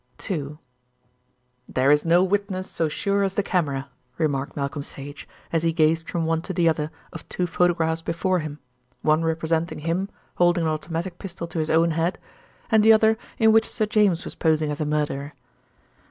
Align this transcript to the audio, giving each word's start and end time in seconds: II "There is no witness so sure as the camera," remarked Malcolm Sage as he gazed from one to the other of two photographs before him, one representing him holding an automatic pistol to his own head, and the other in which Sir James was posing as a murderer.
II 0.31 0.57
"There 1.69 1.91
is 1.91 2.03
no 2.05 2.23
witness 2.23 2.67
so 2.67 2.89
sure 2.89 3.21
as 3.21 3.35
the 3.35 3.43
camera," 3.43 3.87
remarked 4.17 4.55
Malcolm 4.55 4.81
Sage 4.81 5.29
as 5.53 5.61
he 5.61 5.71
gazed 5.71 6.09
from 6.09 6.25
one 6.25 6.41
to 6.41 6.53
the 6.53 6.67
other 6.67 6.89
of 7.13 7.29
two 7.29 7.45
photographs 7.45 8.01
before 8.01 8.39
him, 8.39 8.57
one 9.03 9.23
representing 9.23 9.77
him 9.77 10.09
holding 10.37 10.63
an 10.63 10.71
automatic 10.71 11.19
pistol 11.19 11.45
to 11.45 11.59
his 11.59 11.69
own 11.69 11.91
head, 11.91 12.17
and 12.71 12.83
the 12.83 12.91
other 12.93 13.15
in 13.37 13.51
which 13.51 13.69
Sir 13.69 13.85
James 13.85 14.25
was 14.25 14.33
posing 14.33 14.71
as 14.71 14.81
a 14.81 14.85
murderer. 14.87 15.33